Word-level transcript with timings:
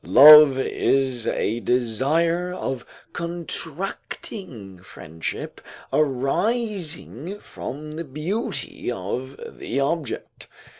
["Love 0.03 0.57
is 0.57 1.27
a 1.27 1.59
desire 1.59 2.51
of 2.51 2.83
contracting 3.13 4.79
friendship 4.81 5.61
arising 5.93 7.39
from 7.39 7.91
the 7.91 8.03
beauty 8.05 8.91
of 8.91 9.39
the 9.59 9.79
object." 9.79 10.47